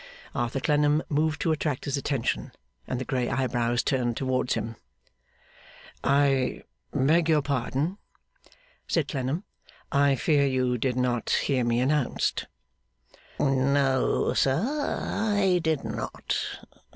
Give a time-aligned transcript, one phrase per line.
[0.33, 2.51] Arthur Clennam moved to attract his attention,
[2.87, 4.75] and the grey eyebrows turned towards him.
[6.03, 7.99] 'I beg your pardon,'
[8.87, 9.43] said Clennam,
[9.91, 12.47] 'I fear you did not hear me announced?'
[13.39, 14.65] 'No, sir,
[15.07, 16.43] I did not.